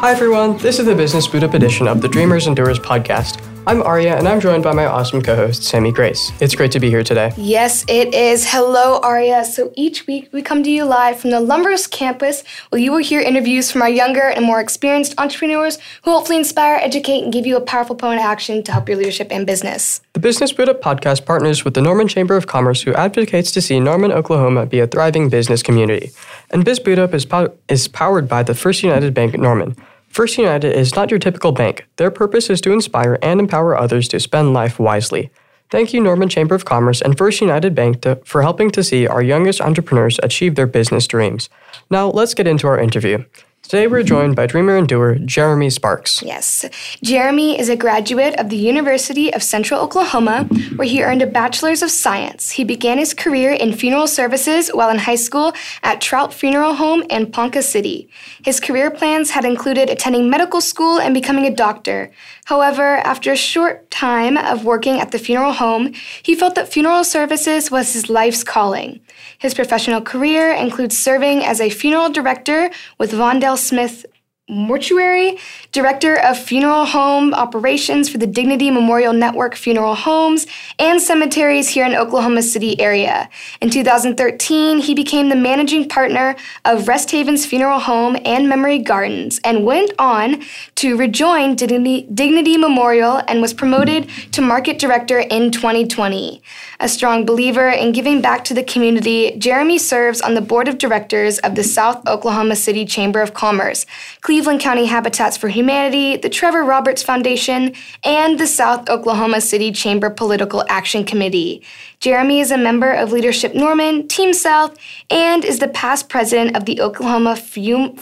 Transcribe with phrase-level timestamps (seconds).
[0.00, 0.56] Hi, everyone.
[0.58, 3.40] This is the Business Boot Up edition of the Dreamers and Doers podcast.
[3.68, 6.32] I'm Aria, and I'm joined by my awesome co host, Sammy Grace.
[6.40, 7.34] It's great to be here today.
[7.36, 8.50] Yes, it is.
[8.50, 9.44] Hello, Aria.
[9.44, 13.04] So each week we come to you live from the Lumbers campus where you will
[13.04, 17.44] hear interviews from our younger and more experienced entrepreneurs who hopefully inspire, educate, and give
[17.44, 20.00] you a powerful point of action to help your leadership and business.
[20.14, 23.60] The Business Boot Up podcast partners with the Norman Chamber of Commerce, who advocates to
[23.60, 26.10] see Norman, Oklahoma be a thriving business community.
[26.50, 29.76] And Biz Boot Up is, pow- is powered by the First United Bank at Norman.
[30.08, 31.86] First United is not your typical bank.
[31.96, 35.30] Their purpose is to inspire and empower others to spend life wisely.
[35.70, 39.06] Thank you, Norman Chamber of Commerce and First United Bank, to, for helping to see
[39.06, 41.50] our youngest entrepreneurs achieve their business dreams.
[41.90, 43.24] Now, let's get into our interview.
[43.68, 46.22] Today we're joined by dreamer and doer Jeremy Sparks.
[46.22, 46.64] Yes.
[47.02, 50.44] Jeremy is a graduate of the University of Central Oklahoma,
[50.76, 52.52] where he earned a Bachelor's of Science.
[52.52, 57.02] He began his career in funeral services while in high school at Trout Funeral Home
[57.10, 58.08] in Ponca City.
[58.42, 62.10] His career plans had included attending medical school and becoming a doctor.
[62.46, 67.04] However, after a short time of working at the funeral home, he felt that funeral
[67.04, 69.00] services was his life's calling.
[69.38, 74.06] His professional career includes serving as a funeral director with Vondel Smith
[74.50, 75.36] Mortuary,
[75.72, 80.46] Director of Funeral Home Operations for the Dignity Memorial Network Funeral Homes
[80.78, 83.28] and Cemeteries here in Oklahoma City area.
[83.60, 86.34] In 2013, he became the managing partner
[86.64, 90.42] of Rest Haven's Funeral Home and Memory Gardens and went on
[90.78, 96.40] to rejoin Dignity, Dignity Memorial and was promoted to Market Director in 2020.
[96.78, 100.78] A strong believer in giving back to the community, Jeremy serves on the board of
[100.78, 103.86] directors of the South Oklahoma City Chamber of Commerce,
[104.20, 110.10] Cleveland County Habitats for Humanity, the Trevor Roberts Foundation, and the South Oklahoma City Chamber
[110.10, 111.60] Political Action Committee.
[111.98, 114.78] Jeremy is a member of Leadership Norman, Team South,
[115.10, 117.96] and is the past president of the Oklahoma Fume,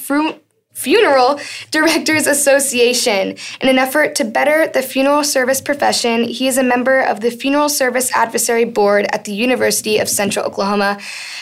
[0.76, 3.34] Funeral Directors Association.
[3.62, 7.30] In an effort to better the funeral service profession, he is a member of the
[7.30, 10.98] Funeral Service Advisory Board at the University of Central Oklahoma.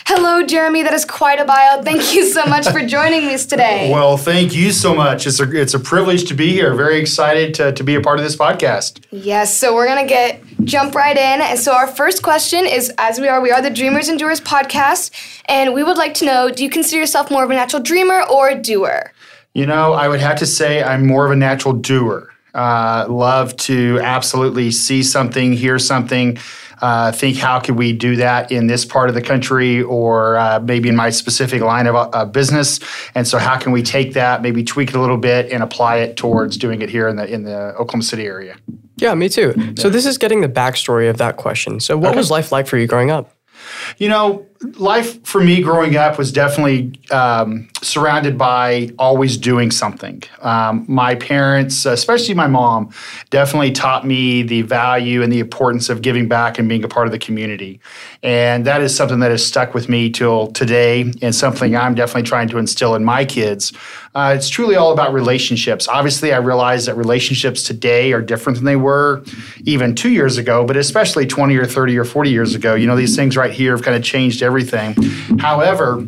[0.07, 0.83] Hello, Jeremy.
[0.83, 1.81] That is quite a bio.
[1.83, 3.91] Thank you so much for joining us today.
[3.95, 5.25] Well, thank you so much.
[5.25, 6.73] It's a, it's a privilege to be here.
[6.73, 9.01] Very excited to, to be a part of this podcast.
[9.09, 11.41] Yes, so we're going to get jump right in.
[11.41, 14.41] And so our first question is as we are, we are the Dreamers and Doers
[14.41, 15.11] podcast,
[15.45, 18.21] and we would like to know, do you consider yourself more of a natural dreamer
[18.23, 19.11] or a doer?
[19.55, 22.29] You know, I would have to say I'm more of a natural doer.
[22.53, 26.37] Uh, love to absolutely see something, hear something,
[26.81, 30.59] uh, think how could we do that in this part of the country or uh,
[30.59, 32.81] maybe in my specific line of uh, business.
[33.15, 35.97] And so, how can we take that, maybe tweak it a little bit, and apply
[35.99, 38.57] it towards doing it here in the in the Oklahoma City area?
[38.97, 39.73] Yeah, me too.
[39.77, 41.79] So this is getting the backstory of that question.
[41.79, 42.17] So, what Okay.
[42.17, 43.31] was life like for you growing up?
[43.97, 50.23] You know, life for me growing up was definitely um, surrounded by always doing something.
[50.41, 52.91] Um, my parents, especially my mom,
[53.29, 57.07] definitely taught me the value and the importance of giving back and being a part
[57.07, 57.79] of the community.
[58.23, 62.23] And that is something that has stuck with me till today and something I'm definitely
[62.23, 63.73] trying to instill in my kids.
[64.15, 65.87] Uh, it's truly all about relationships.
[65.89, 69.23] Obviously, I realize that relationships today are different than they were
[69.65, 72.75] even two years ago, but especially 20 or 30 or 40 years ago.
[72.75, 74.54] You know, these things right here have kind of changed everything.
[75.39, 76.07] However,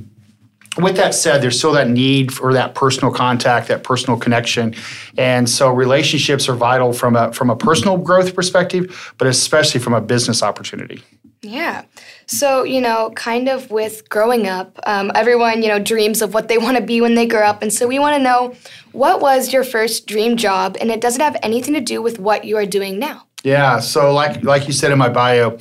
[0.78, 4.76] with that said, there's still that need for that personal contact, that personal connection,
[5.18, 9.94] and so relationships are vital from a from a personal growth perspective, but especially from
[9.94, 11.02] a business opportunity.
[11.42, 11.86] Yeah.
[12.26, 16.48] So, you know, kind of with growing up, um, everyone, you know, dreams of what
[16.48, 17.62] they want to be when they grow up.
[17.62, 18.56] And so we want to know
[18.92, 20.78] what was your first dream job?
[20.82, 23.27] And it doesn't have anything to do with what you are doing now.
[23.44, 25.58] Yeah, so like like you said in my bio,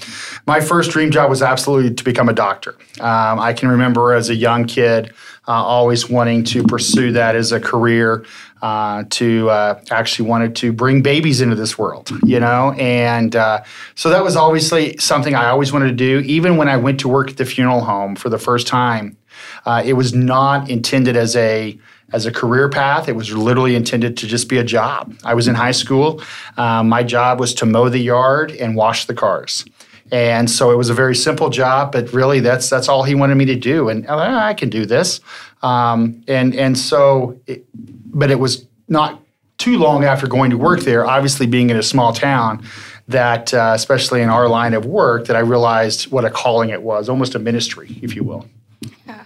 [0.47, 2.77] my first dream job was absolutely to become a doctor.
[3.01, 5.13] Um, I can remember as a young kid
[5.47, 8.25] uh, always wanting to pursue that as a career.
[8.63, 13.63] Uh, to uh, actually wanted to bring babies into this world, you know, and uh,
[13.95, 16.21] so that was obviously something I always wanted to do.
[16.21, 19.19] Even when I went to work at the funeral home for the first time,
[19.67, 21.79] uh, it was not intended as a
[22.13, 23.09] as a career path.
[23.09, 25.15] It was literally intended to just be a job.
[25.25, 26.23] I was in high school.
[26.57, 29.65] Um, my job was to mow the yard and wash the cars.
[30.13, 33.35] And so it was a very simple job, but really that's that's all he wanted
[33.35, 33.89] me to do.
[33.89, 35.21] And uh, I can do this.
[35.63, 39.21] Um, and and so, it, but it was not
[39.59, 41.05] too long after going to work there.
[41.05, 42.65] Obviously, being in a small town,
[43.09, 46.83] that uh, especially in our line of work, that I realized what a calling it
[46.83, 48.47] was, almost a ministry, if you will.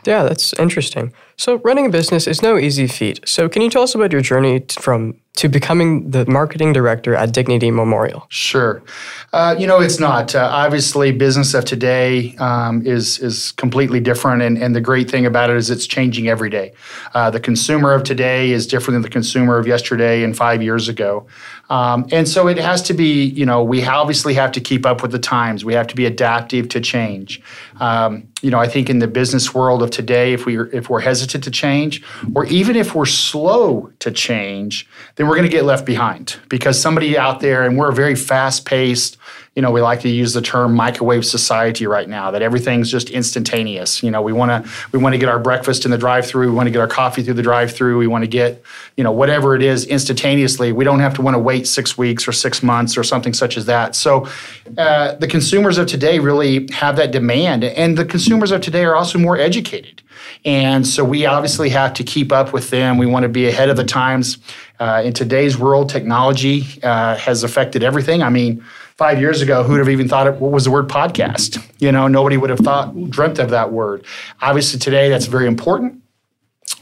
[0.06, 1.12] Yeah, that's interesting.
[1.36, 3.20] So, running a business is no easy feat.
[3.26, 7.14] So, can you tell us about your journey t- from to becoming the marketing director
[7.14, 8.26] at Dignity Memorial?
[8.28, 8.82] Sure.
[9.32, 10.34] Uh, you know, it's not.
[10.34, 15.24] Uh, obviously, business of today um, is is completely different, and, and the great thing
[15.24, 16.72] about it is it's changing every day.
[17.14, 20.88] Uh, the consumer of today is different than the consumer of yesterday and five years
[20.88, 21.26] ago.
[21.70, 25.02] Um, and so it has to be, you know, we obviously have to keep up
[25.02, 25.64] with the times.
[25.64, 27.40] We have to be adaptive to change.
[27.78, 31.00] Um, you know, I think in the business world of today, if we if we're
[31.00, 32.02] hesitant to change,
[32.34, 36.80] or even if we're slow to change, then we're going to get left behind because
[36.80, 39.16] somebody out there, and we're a very fast paced
[39.56, 43.10] you know, we like to use the term microwave society right now, that everything's just
[43.10, 44.00] instantaneous.
[44.00, 46.54] You know, we want to we want to get our breakfast in the drive-through, we
[46.54, 48.62] want to get our coffee through the drive-through, we want to get,
[48.96, 50.72] you know, whatever it is instantaneously.
[50.72, 53.56] We don't have to want to wait six weeks or six months or something such
[53.56, 53.96] as that.
[53.96, 54.28] So,
[54.78, 58.94] uh, the consumers of today really have that demand, and the consumers of today are
[58.94, 60.02] also more educated.
[60.44, 62.98] And so we obviously have to keep up with them.
[62.98, 64.38] We want to be ahead of the times.
[64.78, 68.22] Uh, in today's world, technology uh, has affected everything.
[68.22, 68.64] I mean,
[69.00, 71.66] five years ago, who would have even thought it what was the word podcast?
[71.78, 74.04] You know, nobody would have thought, dreamt of that word.
[74.42, 76.02] Obviously, today that's very important,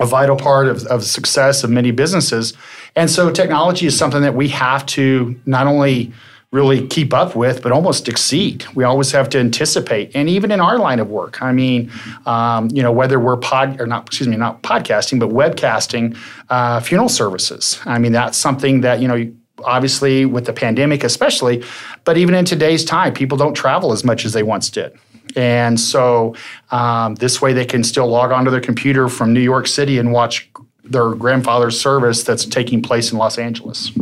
[0.01, 2.55] a vital part of, of success of many businesses.
[2.97, 6.13] And so technology is something that we have to not only
[6.51, 8.67] really keep up with, but almost exceed.
[8.75, 11.41] We always have to anticipate, and even in our line of work.
[11.41, 11.93] I mean,
[12.27, 16.17] um, you know, whether we're pod or not, excuse me, not podcasting, but webcasting
[16.51, 17.79] uh, funeral services.
[17.85, 19.33] I mean, that's something that you know
[19.65, 21.63] obviously with the pandemic especially
[22.05, 24.97] but even in today's time people don't travel as much as they once did.
[25.37, 26.35] And so
[26.71, 30.13] um, this way they can still log onto their computer from new york city and
[30.13, 30.49] watch
[30.85, 33.93] their grandfather's service that's taking place in los angeles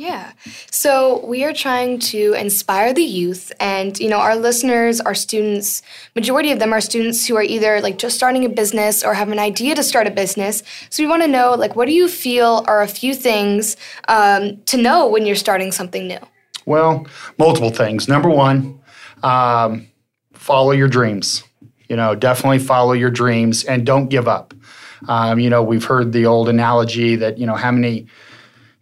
[0.00, 0.32] yeah.
[0.70, 5.82] So we are trying to inspire the youth and you know our listeners, our students,
[6.16, 9.28] majority of them are students who are either like just starting a business or have
[9.28, 10.62] an idea to start a business.
[10.88, 13.76] So we want to know like what do you feel are a few things
[14.08, 16.20] um, to know when you're starting something new?
[16.64, 17.06] Well,
[17.36, 18.08] multiple things.
[18.08, 18.80] Number one,
[19.22, 19.86] um,
[20.32, 21.44] follow your dreams.
[21.90, 24.54] You know, definitely follow your dreams and don't give up.
[25.08, 28.06] Um, you know, we've heard the old analogy that you know how many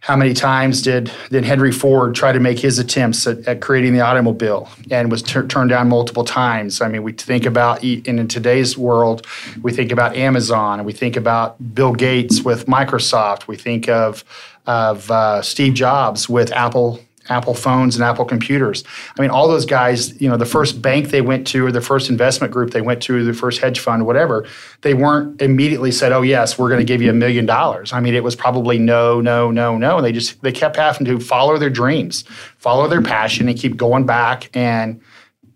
[0.00, 3.94] how many times did, did Henry Ford try to make his attempts at, at creating
[3.94, 6.80] the automobile and was ter- turned down multiple times?
[6.80, 9.26] I mean, we think about, and in today's world,
[9.60, 14.24] we think about Amazon, and we think about Bill Gates with Microsoft, we think of,
[14.66, 18.84] of uh, Steve Jobs with Apple Apple phones and Apple computers.
[19.18, 21.80] I mean, all those guys, you know, the first bank they went to or the
[21.80, 24.46] first investment group they went to, the first hedge fund, whatever,
[24.82, 27.92] they weren't immediately said, oh, yes, we're going to give you a million dollars.
[27.92, 29.96] I mean, it was probably no, no, no, no.
[29.96, 32.22] And they just, they kept having to follow their dreams,
[32.58, 35.00] follow their passion and keep going back and,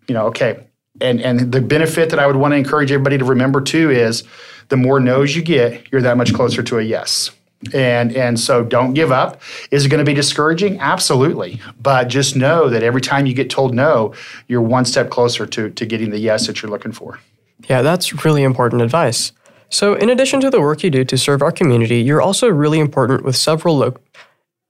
[0.09, 0.67] you know, okay.
[1.01, 4.25] And, and the benefit that I would want to encourage everybody to remember too is
[4.69, 7.31] the more no's you get, you're that much closer to a yes.
[7.73, 9.41] And and so don't give up.
[9.71, 10.81] Is it going to be discouraging?
[10.81, 11.61] Absolutely.
[11.81, 14.15] But just know that every time you get told no,
[14.49, 17.21] you're one step closer to to getting the yes that you're looking for.
[17.69, 19.33] Yeah, that's really important advice.
[19.73, 22.79] So, in addition to the work you do to serve our community, you're also really
[22.79, 23.97] important with several lo-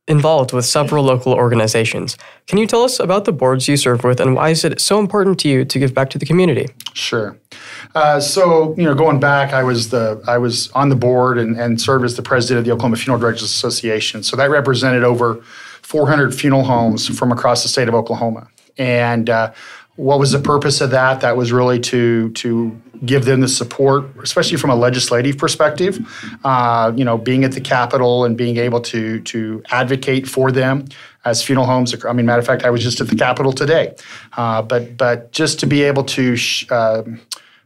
[0.08, 2.16] involved with several local organizations.
[2.48, 4.98] Can you tell us about the boards you serve with and why is it so
[4.98, 6.68] important to you to give back to the community?
[6.92, 7.36] Sure.
[7.94, 11.58] Uh, so you know, going back, I was the I was on the board and,
[11.58, 14.22] and served as the president of the Oklahoma Funeral Directors Association.
[14.22, 15.36] So that represented over
[15.82, 18.48] 400 funeral homes from across the state of Oklahoma.
[18.78, 19.52] And uh,
[19.96, 21.20] what was the purpose of that?
[21.20, 25.98] That was really to to give them the support, especially from a legislative perspective.
[26.44, 30.86] Uh, you know, being at the Capitol and being able to to advocate for them
[31.24, 31.94] as funeral homes.
[32.04, 33.94] I mean, matter of fact, I was just at the Capitol today.
[34.36, 36.36] Uh, but but just to be able to.
[36.36, 37.02] Sh- uh,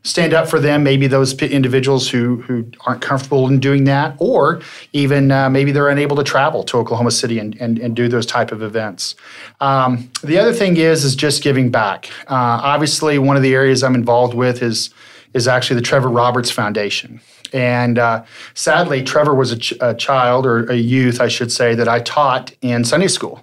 [0.07, 4.61] stand up for them, maybe those individuals who, who aren't comfortable in doing that, or
[4.93, 8.25] even uh, maybe they're unable to travel to Oklahoma City and, and, and do those
[8.25, 9.17] type of events.
[9.61, 12.09] Um, the other thing is, is just giving back.
[12.29, 14.91] Uh, obviously, one of the areas I'm involved with is,
[15.35, 17.21] is actually the Trevor Roberts Foundation.
[17.53, 21.75] And uh, sadly, Trevor was a, ch- a, child or a youth, I should say,
[21.75, 23.43] that I taught in Sunday school.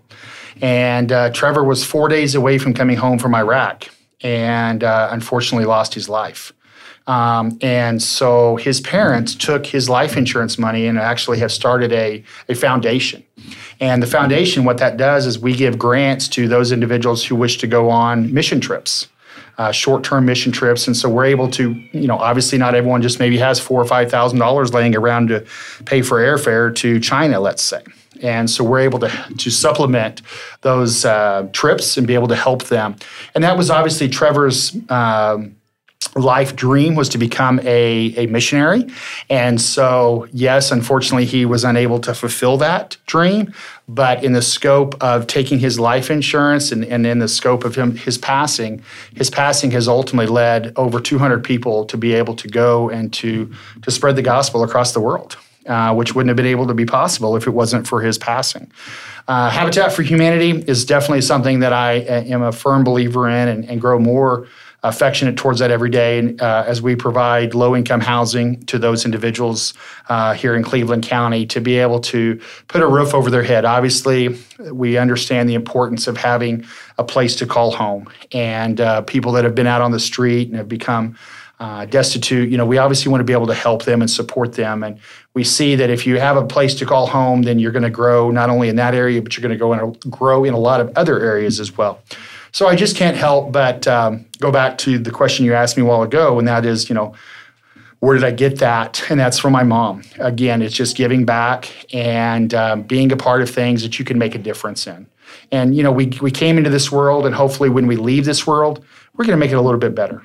[0.61, 3.89] And uh, Trevor was four days away from coming home from Iraq
[4.23, 6.53] and uh, unfortunately lost his life.
[7.05, 12.23] Um, and so his parents took his life insurance money and actually have started a,
[12.47, 13.23] a foundation.
[13.81, 17.57] And the foundation, what that does is we give grants to those individuals who wish
[17.57, 19.09] to go on mission trips.
[19.59, 23.19] Uh, short-term mission trips, and so we're able to, you know, obviously not everyone just
[23.19, 25.45] maybe has four or five thousand dollars laying around to
[25.85, 27.83] pay for airfare to China, let's say.
[28.21, 30.21] And so we're able to, to supplement
[30.61, 32.95] those uh, trips and be able to help them.
[33.35, 35.55] And that was obviously Trevor's um,
[36.15, 38.87] life dream was to become a, a missionary.
[39.29, 43.53] And so, yes, unfortunately, he was unable to fulfill that dream.
[43.87, 47.75] But in the scope of taking his life insurance and, and in the scope of
[47.75, 48.83] him his passing,
[49.15, 53.51] his passing has ultimately led over 200 people to be able to go and to,
[53.81, 56.85] to spread the gospel across the world, uh, which wouldn't have been able to be
[56.85, 58.71] possible if it wasn't for his passing.
[59.27, 63.47] Uh, Habitat for Humanity is definitely something that I uh, am a firm believer in
[63.47, 64.47] and, and grow more
[64.83, 69.73] affectionate towards that every day uh, as we provide low income housing to those individuals
[70.09, 73.63] uh, here in Cleveland County to be able to put a roof over their head.
[73.63, 74.37] Obviously,
[74.71, 76.65] we understand the importance of having
[76.97, 78.09] a place to call home.
[78.33, 81.17] And uh, people that have been out on the street and have become
[81.63, 84.51] uh, destitute, you know, we obviously want to be able to help them and support
[84.51, 84.83] them.
[84.83, 84.99] And
[85.33, 87.89] we see that if you have a place to call home, then you're going to
[87.89, 90.53] grow not only in that area, but you're going to go in a, grow in
[90.53, 92.01] a lot of other areas as well.
[92.51, 95.83] So I just can't help but um, go back to the question you asked me
[95.83, 97.15] a while ago, and that is, you know,
[97.99, 99.01] where did I get that?
[99.09, 100.03] And that's from my mom.
[100.19, 104.17] Again, it's just giving back and um, being a part of things that you can
[104.17, 105.07] make a difference in.
[105.49, 108.45] And you know, we we came into this world, and hopefully, when we leave this
[108.45, 108.83] world,
[109.15, 110.21] we're going to make it a little bit better.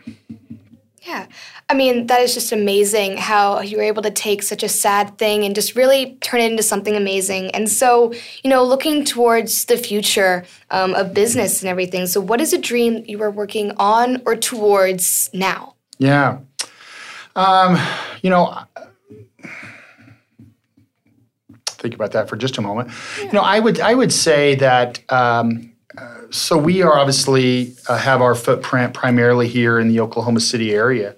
[1.09, 1.27] Yeah.
[1.71, 5.17] I mean, that is just amazing how you were able to take such a sad
[5.17, 7.51] thing and just really turn it into something amazing.
[7.53, 8.13] And so,
[8.45, 12.07] you know, looking towards the future um, of business and everything.
[12.09, 15.77] So, what is a dream you are working on or towards now?
[15.99, 16.41] Yeah.
[17.35, 17.79] Um,
[18.21, 18.59] you know,
[21.69, 22.91] think about that for just a moment.
[23.17, 23.25] Yeah.
[23.25, 25.11] You know, I would I would say that.
[25.11, 25.73] Um,
[26.31, 31.17] so we are obviously uh, have our footprint primarily here in the Oklahoma City area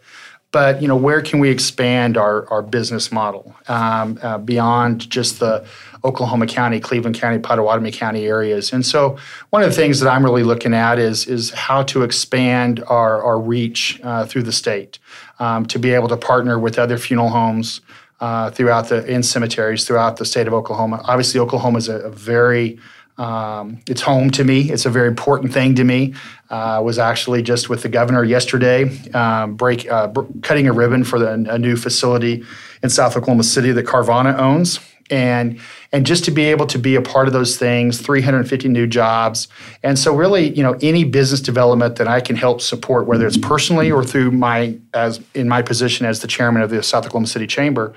[0.52, 5.38] but you know where can we expand our, our business model um, uh, beyond just
[5.38, 5.64] the
[6.02, 8.72] Oklahoma County, Cleveland County, Pottawatomie County areas?
[8.72, 9.16] And so
[9.50, 13.22] one of the things that I'm really looking at is is how to expand our,
[13.22, 14.98] our reach uh, through the state
[15.38, 17.80] um, to be able to partner with other funeral homes
[18.20, 21.00] uh, throughout the in cemeteries throughout the state of Oklahoma.
[21.04, 22.78] Obviously, Oklahoma is a, a very
[23.20, 24.70] um, it's home to me.
[24.70, 26.14] It's a very important thing to me.
[26.48, 30.10] I uh, was actually just with the governor yesterday, um, break uh,
[30.42, 32.42] cutting a ribbon for the, a new facility
[32.82, 35.60] in South Oklahoma City that Carvana owns, and
[35.92, 39.48] and just to be able to be a part of those things, 350 new jobs,
[39.82, 43.36] and so really, you know, any business development that I can help support, whether it's
[43.36, 47.26] personally or through my as in my position as the chairman of the South Oklahoma
[47.26, 47.94] City Chamber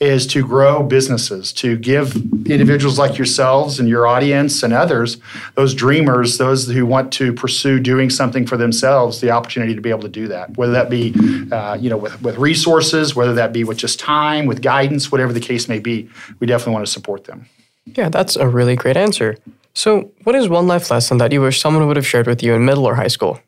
[0.00, 5.18] is to grow businesses, to give individuals like yourselves and your audience and others,
[5.54, 9.90] those dreamers, those who want to pursue doing something for themselves, the opportunity to be
[9.90, 10.56] able to do that.
[10.56, 11.14] Whether that be,
[11.52, 15.32] uh, you know, with, with resources, whether that be with just time, with guidance, whatever
[15.32, 16.08] the case may be,
[16.40, 17.46] we definitely want to support them.
[17.84, 19.36] Yeah, that's a really great answer.
[19.74, 22.54] So, what is one life lesson that you wish someone would have shared with you
[22.54, 23.40] in middle or high school?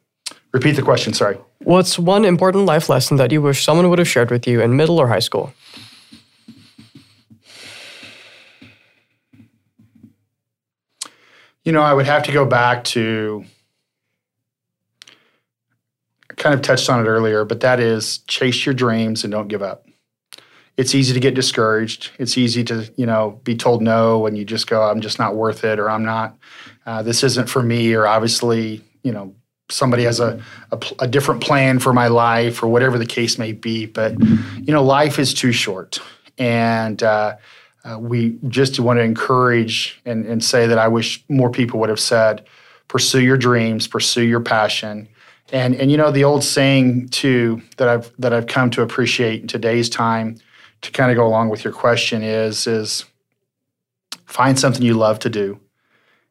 [0.53, 1.37] Repeat the question, sorry.
[1.59, 4.77] What's one important life lesson that you wish someone would have shared with you in
[4.77, 5.53] middle or high school?
[11.65, 13.45] You know, I would have to go back to
[16.37, 19.63] kind of touched on it earlier, but that is chase your dreams and don't give
[19.63, 19.87] up.
[20.77, 22.11] It's easy to get discouraged.
[22.19, 25.37] It's easy to, you know, be told no and you just go, I'm just not
[25.37, 26.37] worth it or I'm not,
[26.85, 29.35] uh, this isn't for me or obviously, you know,
[29.71, 30.43] somebody has a,
[30.73, 33.87] a, a, different plan for my life or whatever the case may be.
[33.87, 36.01] But, you know, life is too short.
[36.37, 37.37] And, uh,
[37.85, 41.91] uh, we just want to encourage and, and say that I wish more people would
[41.91, 42.47] have said,
[42.89, 45.09] pursue your dreams, pursue your passion.
[45.53, 49.43] And, and you know, the old saying too that I've that I've come to appreciate
[49.43, 50.39] in today's time
[50.81, 53.05] to kind of go along with your question is is
[54.27, 55.61] find something you love to do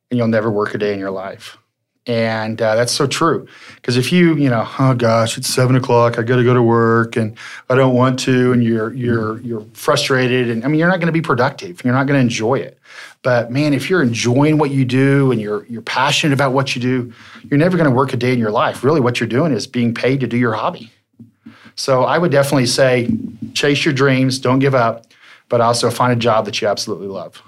[0.09, 1.57] and you'll never work a day in your life.
[2.05, 3.47] And uh, that's so true.
[3.75, 6.61] Because if you, you know, oh gosh, it's seven o'clock, I got to go to
[6.61, 7.37] work, and
[7.69, 11.07] I don't want to, and you're you're you're frustrated, and I mean, you're not going
[11.07, 11.81] to be productive.
[11.83, 12.77] You're not going to enjoy it.
[13.21, 16.81] But man, if you're enjoying what you do and you're you're passionate about what you
[16.81, 17.13] do,
[17.49, 18.83] you're never going to work a day in your life.
[18.83, 20.91] Really, what you're doing is being paid to do your hobby.
[21.75, 23.09] So I would definitely say,
[23.53, 25.07] chase your dreams, don't give up,
[25.49, 27.41] but also find a job that you absolutely love.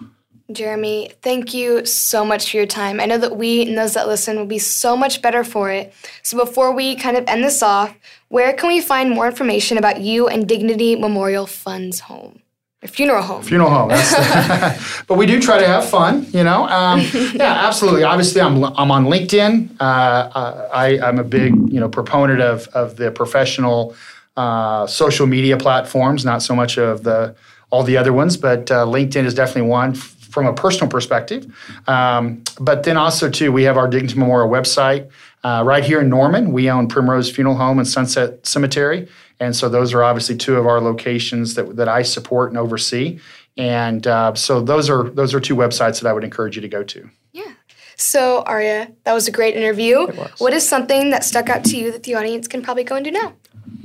[0.52, 3.00] Jeremy, thank you so much for your time.
[3.00, 5.92] I know that we and those that listen will be so much better for it.
[6.22, 7.96] So before we kind of end this off,
[8.28, 12.42] where can we find more information about you and Dignity Memorial Funds Home?
[12.84, 13.42] A funeral home.
[13.42, 13.90] Funeral home.
[15.08, 16.68] but we do try to have fun, you know.
[16.68, 17.00] Um,
[17.34, 18.04] yeah, absolutely.
[18.04, 19.78] Obviously, I'm, I'm on LinkedIn.
[19.80, 23.96] Uh, uh, I, I'm a big, you know, proponent of of the professional
[24.38, 27.36] uh, social media platforms, not so much of the
[27.72, 29.96] all the other ones, but uh, LinkedIn is definitely one
[30.30, 31.46] from a personal perspective.
[31.88, 35.10] Um, but then also too, we have our Dignity Memorial website.
[35.44, 39.08] Uh, right here in Norman, we own Primrose Funeral Home and Sunset Cemetery.
[39.40, 43.20] And so those are obviously two of our locations that, that I support and oversee.
[43.58, 46.68] And uh, so those are those are two websites that I would encourage you to
[46.68, 47.10] go to.
[47.32, 47.54] Yeah.
[47.96, 50.08] So, Aria, that was a great interview.
[50.40, 53.06] What is something that stuck out to you that the audience can probably go and
[53.06, 53.34] do now?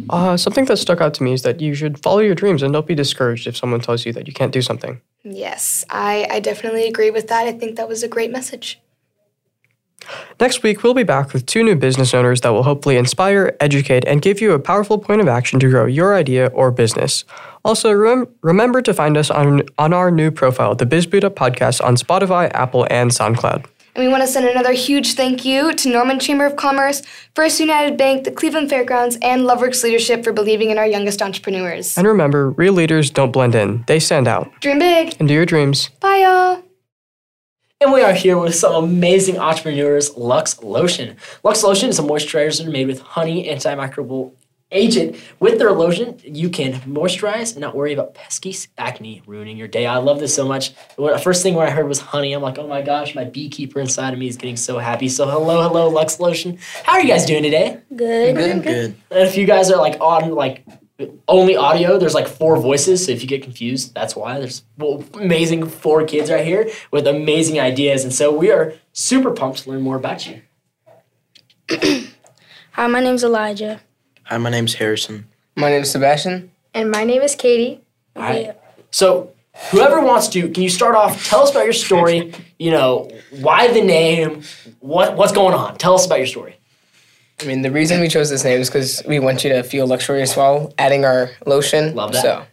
[0.09, 2.73] Uh, something that stuck out to me is that you should follow your dreams and
[2.73, 5.01] don't be discouraged if someone tells you that you can't do something.
[5.23, 7.47] Yes, I, I definitely agree with that.
[7.47, 8.81] I think that was a great message.
[10.41, 14.05] Next week, we'll be back with two new business owners that will hopefully inspire, educate,
[14.07, 17.25] and give you a powerful point of action to grow your idea or business.
[17.65, 21.97] Also, rem- remember to find us on, on our new profile, the Biz Podcast, on
[21.97, 23.67] Spotify, Apple, and SoundCloud.
[23.95, 27.03] And we want to send another huge thank you to Norman Chamber of Commerce,
[27.35, 31.99] First United Bank, the Cleveland Fairgrounds, and Loveworks Leadership for believing in our youngest entrepreneurs.
[31.99, 34.49] And remember, real leaders don't blend in, they stand out.
[34.61, 35.17] Dream big.
[35.19, 35.89] And do your dreams.
[36.01, 36.63] Bye, y'all.
[37.83, 41.17] And we are here with some amazing entrepreneurs, Lux Lotion.
[41.43, 44.35] Lux Lotion is a moisturizer made with honey antimicrobial
[44.73, 45.17] agent.
[45.41, 49.87] With their lotion, you can moisturize and not worry about pesky acne ruining your day.
[49.87, 50.73] I love this so much.
[50.97, 53.81] The first thing when I heard was honey, I'm like, oh my gosh, my beekeeper
[53.81, 55.09] inside of me is getting so happy.
[55.09, 56.59] So hello, hello, Lux Lotion.
[56.85, 57.81] How are you guys doing today?
[57.95, 58.37] Good.
[58.37, 58.97] Good, good.
[59.11, 60.65] And if you guys are like on like
[61.29, 63.07] only audio, there's like four voices.
[63.07, 64.39] So if you get confused, that's why.
[64.39, 68.05] There's well, amazing four kids right here with amazing ideas.
[68.05, 70.43] And so we are super pumped to learn more about you.
[72.73, 73.81] Hi, my name's Elijah.
[74.31, 75.27] Hi, my name's Harrison.
[75.57, 76.53] My name is Sebastian.
[76.73, 77.81] And my name is Katie.
[78.15, 78.57] All right.
[78.93, 79.33] So
[79.73, 81.27] whoever wants to, can you start off?
[81.27, 82.33] Tell us about your story.
[82.57, 83.11] You know,
[83.41, 84.45] why the name?
[84.79, 85.79] What what's going on?
[85.79, 86.55] Tell us about your story.
[87.41, 89.89] I mean, the reason we chose this name is because we want you to feel
[89.89, 91.97] luxurious while adding our lotion.
[91.97, 92.23] Love that.
[92.23, 92.45] So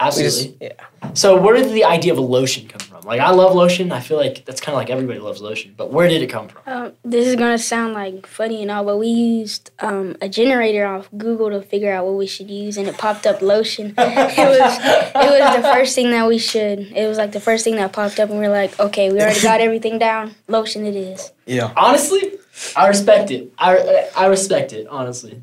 [0.00, 0.48] Absolutely.
[0.48, 1.12] just, yeah.
[1.14, 2.93] So where did the idea of a lotion come from?
[3.04, 3.92] Like I love lotion.
[3.92, 5.74] I feel like that's kind of like everybody loves lotion.
[5.76, 6.62] But where did it come from?
[6.66, 10.86] Um, this is gonna sound like funny and all, but we used um, a generator
[10.86, 13.94] off Google to figure out what we should use, and it popped up lotion.
[13.98, 16.80] it was it was the first thing that we should.
[16.80, 19.20] It was like the first thing that popped up, and we are like, okay, we
[19.20, 20.34] already got everything down.
[20.48, 21.32] Lotion, it is.
[21.46, 21.72] Yeah.
[21.76, 22.38] Honestly,
[22.76, 23.52] I respect it.
[23.58, 24.86] I I respect it.
[24.88, 25.42] Honestly.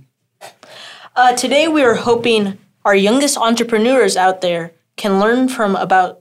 [1.15, 6.20] Uh, today we are hoping our youngest entrepreneurs out there can learn from about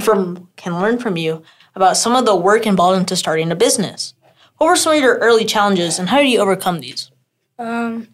[0.00, 1.42] from can learn from you
[1.74, 4.14] about some of the work involved into starting a business.
[4.58, 7.10] What were some of your early challenges and how did you overcome these?
[7.58, 8.08] Um,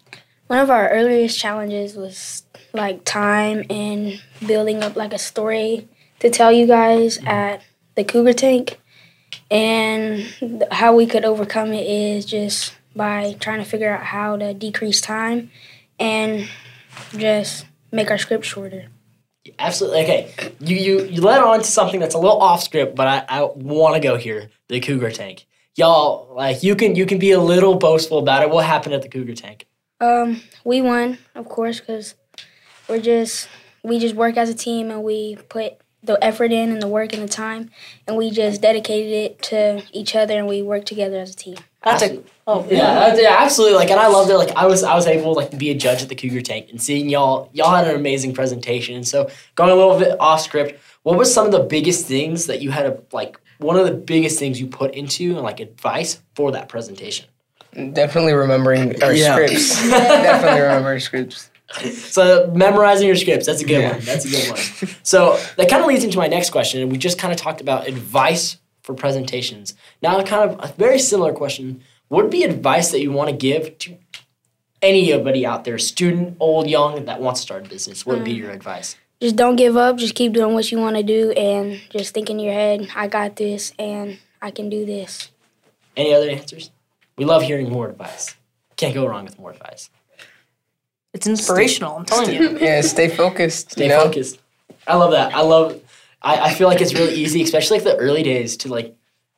[0.47, 5.87] one of our earliest challenges was like time and building up like a story
[6.19, 7.61] to tell you guys at
[7.95, 8.79] the Cougar Tank.
[9.51, 10.25] And
[10.71, 15.01] how we could overcome it is just by trying to figure out how to decrease
[15.01, 15.51] time
[15.99, 16.47] and
[17.15, 18.87] just make our script shorter.
[19.57, 20.03] Absolutely.
[20.03, 20.53] Okay.
[20.59, 23.43] You you you led on to something that's a little off script, but I, I
[23.43, 24.49] want to go here.
[24.67, 25.45] The Cougar Tank.
[25.75, 28.49] Y'all, like you can you can be a little boastful about it.
[28.49, 29.65] What happened at the Cougar Tank?
[30.01, 32.15] Um, we won, of course, because
[32.87, 33.49] we're just
[33.83, 37.13] we just work as a team and we put the effort in and the work
[37.13, 37.71] and the time,
[38.07, 41.57] and we just dedicated it to each other and we work together as a team.
[41.83, 43.77] That's a oh Yeah, yeah, absolutely.
[43.77, 44.37] Like, and I loved it.
[44.37, 46.67] Like, I was, I was able like to be a judge at the Cougar Tank
[46.69, 48.95] and seeing y'all, y'all had an amazing presentation.
[48.95, 52.47] And so, going a little bit off script, what was some of the biggest things
[52.47, 53.39] that you had to like?
[53.59, 57.25] One of the biggest things you put into and like advice for that presentation.
[57.93, 59.33] Definitely remembering our Yeah.
[59.35, 59.89] scripts.
[59.89, 61.49] Definitely remember our scripts.
[61.93, 63.91] So memorizing your scripts, that's a good Yeah.
[63.91, 63.99] one.
[64.01, 64.95] That's a good one.
[65.03, 67.61] So that kind of leads into my next question, and we just kind of talked
[67.61, 68.57] about advice
[68.89, 69.75] for presentations.
[70.01, 73.35] Now, kind of a very similar question: What would be advice that you want to
[73.35, 73.97] give to
[74.81, 78.03] anybody out there, student, old, young, that wants to start a business?
[78.03, 78.39] What would be mm.
[78.39, 78.95] your advice?
[79.21, 79.97] Just don't give up.
[79.97, 83.07] Just keep doing what you want to do, and just think in your head, "I
[83.07, 85.29] got this, and I can do this."
[85.95, 86.71] Any other answers?
[87.15, 88.35] We love hearing more advice.
[88.75, 89.91] Can't go wrong with more advice.
[91.13, 92.57] it's inspirational, I'm telling you.
[92.59, 93.71] Yeah, stay focused.
[93.71, 94.03] Stay you know?
[94.05, 94.39] focused.
[94.87, 95.35] I love that.
[95.35, 95.79] I love.
[96.21, 98.95] I, I feel like it's really easy, especially like the early days, to like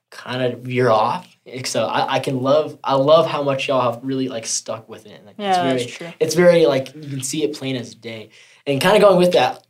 [0.10, 1.28] kind of veer off.
[1.46, 2.78] Like, So I, I can love.
[2.84, 5.26] I love how much y'all have really like stuck with it.
[5.26, 6.14] Like, Yeah, it's very, that's true.
[6.20, 8.30] It's very like you can see it plain as day,
[8.66, 9.66] and kind of going with that.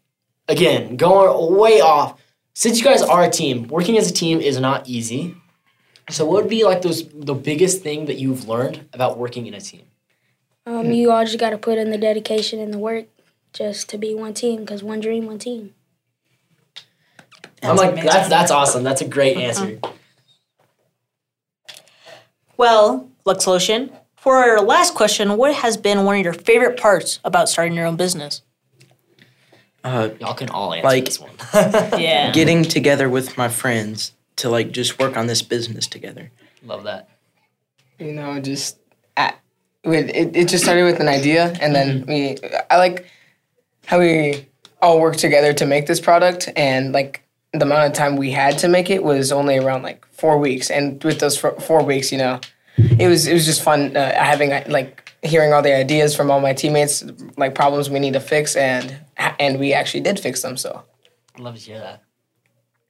[0.47, 2.19] Again, going way off.
[2.53, 5.35] Since you guys are a team, working as a team is not easy.
[6.09, 9.53] So what would be like those the biggest thing that you've learned about working in
[9.53, 9.83] a team?
[10.65, 13.05] Um, you all just got to put in the dedication and the work
[13.53, 15.73] just to be one team, because one dream, one team.
[17.63, 18.83] I'm like that's that's awesome.
[18.83, 19.79] That's a great answer.
[22.57, 27.19] Well, Lux Lotion, for our last question, what has been one of your favorite parts
[27.23, 28.41] about starting your own business?
[29.83, 31.31] Uh, Y'all can all answer Like- this one.
[31.99, 32.31] Yeah.
[32.31, 36.31] getting together with my friends to like just work on this business together.
[36.63, 37.09] Love that.
[37.97, 38.77] You know, just
[39.17, 39.39] at,
[39.83, 42.37] with it, it just started with an idea, and then we
[42.69, 43.05] I like
[43.85, 44.47] how we
[44.81, 48.57] all work together to make this product, and like the amount of time we had
[48.59, 52.17] to make it was only around like four weeks, and with those four, weeks, you
[52.17, 52.39] know,
[52.77, 56.31] it was it was just fun uh, having uh, like hearing all the ideas from
[56.31, 57.03] all my teammates,
[57.37, 60.55] like problems we need to fix, and and we actually did fix them.
[60.55, 60.83] So
[61.37, 62.03] love to hear that.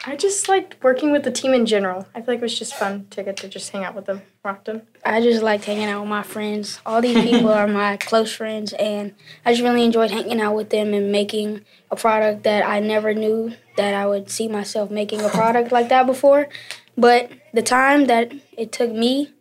[0.03, 2.07] I just liked working with the team in general.
[2.15, 4.23] I feel like it was just fun to get to just hang out with them
[4.43, 4.81] more often.
[5.05, 6.79] I just liked hanging out with my friends.
[6.87, 9.13] All these people are my close friends, and
[9.45, 11.61] I just really enjoyed hanging out with them and making
[11.91, 15.89] a product that I never knew that I would see myself making a product like
[15.89, 16.49] that before.
[16.97, 19.31] But the time that it took me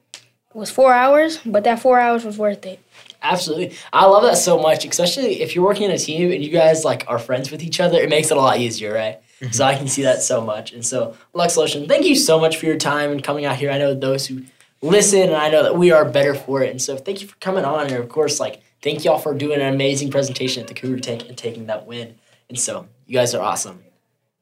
[0.52, 2.80] was four hours, but that four hours was worth it.
[3.22, 3.76] Absolutely.
[3.92, 6.84] I love that so much, especially if you're working in a team and you guys
[6.84, 9.20] like are friends with each other, it makes it a lot easier, right?
[9.52, 10.72] So I can see that so much.
[10.72, 13.70] And so Lux Lotion, thank you so much for your time and coming out here.
[13.70, 14.42] I know those who
[14.82, 16.70] listen and I know that we are better for it.
[16.70, 19.60] And so thank you for coming on and of course like thank y'all for doing
[19.60, 22.16] an amazing presentation at the Cougar Tank and taking that win.
[22.48, 23.82] And so you guys are awesome.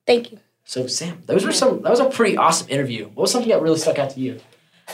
[0.06, 0.40] Thank you.
[0.64, 3.06] So Sam, those were some that was a pretty awesome interview.
[3.06, 4.40] What was something that really stuck out to you?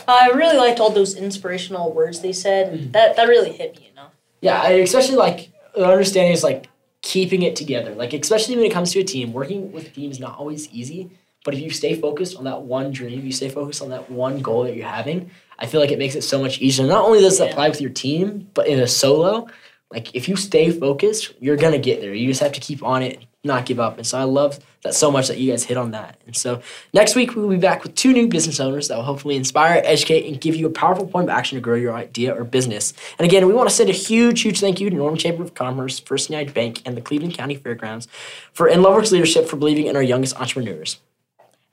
[0.07, 2.73] I really liked all those inspirational words they said.
[2.73, 2.91] Mm-hmm.
[2.91, 4.07] That that really hit me, you know.
[4.41, 6.69] Yeah, I especially like the understanding is like
[7.05, 7.93] keeping it together.
[7.95, 10.67] Like especially when it comes to a team, working with a team is not always
[10.71, 11.11] easy.
[11.45, 14.41] But if you stay focused on that one dream, you stay focused on that one
[14.41, 16.87] goal that you're having, I feel like it makes it so much easier.
[16.87, 19.47] Not only does it apply with your team, but in a solo,
[19.91, 22.15] like if you stay focused, you're gonna get there.
[22.15, 23.97] You just have to keep on it, not give up.
[23.97, 26.19] And so I love that so much that you guys hit on that.
[26.25, 26.61] And so
[26.93, 30.27] next week we'll be back with two new business owners that will hopefully inspire, educate,
[30.27, 32.93] and give you a powerful point of action to grow your idea or business.
[33.17, 35.53] And again, we want to send a huge, huge thank you to Norman Chamber of
[35.53, 38.07] Commerce, First United Bank, and the Cleveland County Fairgrounds
[38.53, 40.99] for in Loveworks leadership for believing in our youngest entrepreneurs.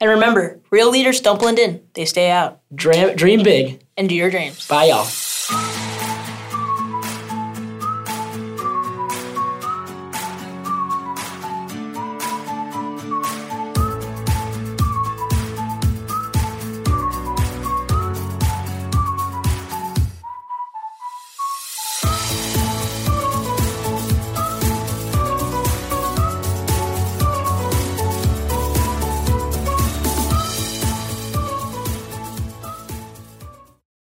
[0.00, 3.82] And remember, real leaders don't blend in; they stay out Dream, dream big.
[3.96, 4.66] and do your dreams.
[4.66, 5.04] Bye, y'all.